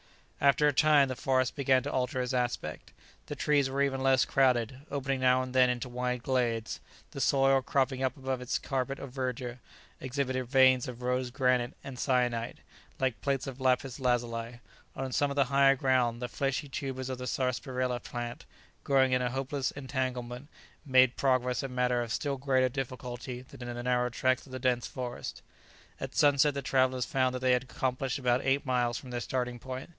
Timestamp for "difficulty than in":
22.69-23.75